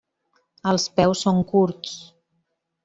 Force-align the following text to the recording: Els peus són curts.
Els 0.71 0.87
peus 1.01 1.21
són 1.27 1.45
curts. 1.53 1.97